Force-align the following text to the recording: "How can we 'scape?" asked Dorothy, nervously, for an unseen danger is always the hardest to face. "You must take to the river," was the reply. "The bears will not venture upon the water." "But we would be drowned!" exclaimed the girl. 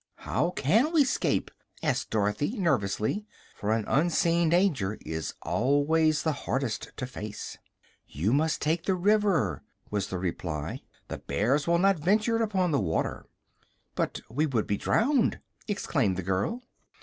"How 0.15 0.49
can 0.49 0.91
we 0.93 1.03
'scape?" 1.05 1.51
asked 1.83 2.09
Dorothy, 2.09 2.57
nervously, 2.57 3.23
for 3.55 3.71
an 3.71 3.85
unseen 3.87 4.49
danger 4.49 4.97
is 5.05 5.35
always 5.43 6.23
the 6.23 6.31
hardest 6.31 6.91
to 6.97 7.05
face. 7.05 7.59
"You 8.07 8.33
must 8.33 8.63
take 8.63 8.81
to 8.85 8.93
the 8.93 8.95
river," 8.95 9.61
was 9.91 10.07
the 10.07 10.17
reply. 10.17 10.81
"The 11.07 11.19
bears 11.19 11.67
will 11.67 11.77
not 11.77 11.99
venture 11.99 12.37
upon 12.37 12.71
the 12.71 12.79
water." 12.81 13.27
"But 13.93 14.21
we 14.27 14.47
would 14.47 14.65
be 14.65 14.75
drowned!" 14.77 15.39
exclaimed 15.67 16.17
the 16.17 16.23
girl. 16.23 16.63